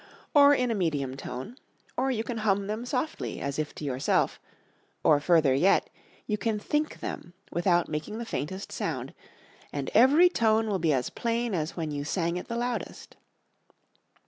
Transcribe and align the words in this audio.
or 0.33 0.55
in 0.55 0.71
a 0.71 0.73
medium 0.73 1.15
tone, 1.15 1.55
or 1.95 2.09
you 2.09 2.23
can 2.23 2.39
hum 2.39 2.65
them 2.65 2.87
softly 2.87 3.39
as 3.39 3.59
if 3.59 3.75
to 3.75 3.85
yourself; 3.85 4.39
or 5.03 5.19
further 5.19 5.53
yet, 5.53 5.91
you 6.25 6.39
can 6.39 6.57
think 6.57 7.01
them 7.01 7.33
without 7.51 7.87
making 7.87 8.17
the 8.17 8.25
faintest 8.25 8.71
sound, 8.71 9.13
and 9.71 9.91
every 9.93 10.27
tone 10.27 10.67
will 10.67 10.79
be 10.79 10.91
as 10.91 11.11
plain 11.11 11.53
as 11.53 11.77
when 11.77 11.91
you 11.91 12.03
sang 12.03 12.35
it 12.35 12.47
the 12.47 12.57
loudest. 12.57 13.15